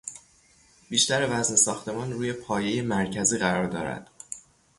بیشتر 0.89 1.27
وزن 1.39 1.55
ساختمان 1.55 2.13
روی 2.13 2.33
پایهی 2.33 2.81
مرکزی 2.81 3.37
قرار 3.37 3.65
دارد. 3.65 4.09